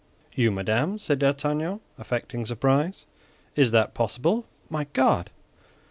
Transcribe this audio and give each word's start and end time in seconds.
"You, 0.33 0.49
madame!" 0.49 0.97
said 0.97 1.19
D'Artagnan, 1.19 1.79
affecting 1.99 2.47
surprise; 2.47 3.05
"is 3.55 3.69
that 3.69 3.93
possible, 3.93 4.47
my 4.67 4.87
God? 4.93 5.29